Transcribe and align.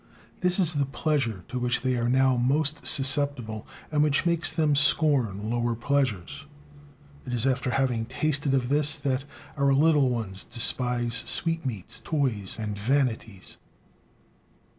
This 0.39 0.57
is 0.57 0.73
the 0.73 0.87
"pleasure" 0.87 1.43
to 1.49 1.59
which 1.59 1.81
they 1.81 1.95
are 1.95 2.09
now 2.09 2.35
most 2.35 2.87
susceptible, 2.87 3.67
and 3.91 4.01
which 4.01 4.25
makes 4.25 4.49
them 4.49 4.75
scorn 4.75 5.47
lower 5.47 5.75
pleasures; 5.75 6.47
it 7.27 7.33
is 7.33 7.45
after 7.45 7.69
having 7.69 8.05
tasted 8.07 8.55
of 8.55 8.69
this 8.69 8.95
that; 8.95 9.25
our 9.57 9.75
little 9.75 10.09
ones 10.09 10.43
despise 10.43 11.21
sweetmeats, 11.27 11.99
toys, 11.99 12.57
and 12.59 12.75
vanities. 12.79 13.57